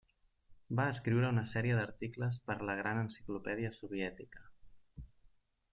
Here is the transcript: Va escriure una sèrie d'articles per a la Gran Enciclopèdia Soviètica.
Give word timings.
Va 0.79 0.85
escriure 0.93 1.29
una 1.33 1.43
sèrie 1.51 1.75
d'articles 1.79 2.41
per 2.49 2.55
a 2.57 2.67
la 2.71 2.77
Gran 2.81 3.03
Enciclopèdia 3.03 3.73
Soviètica. 3.79 4.45